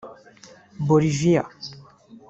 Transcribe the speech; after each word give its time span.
Bolivia 0.89 1.45